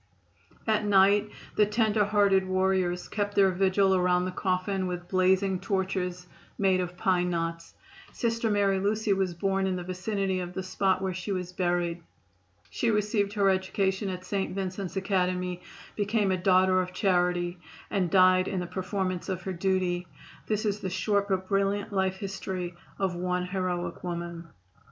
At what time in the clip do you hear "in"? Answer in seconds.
9.67-9.75, 18.47-18.59